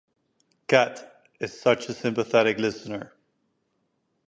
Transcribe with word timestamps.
Kat 0.67 1.21
is 1.39 1.61
such 1.61 1.87
a 1.87 1.93
sympathetic 1.93 2.57
listener. 2.57 3.13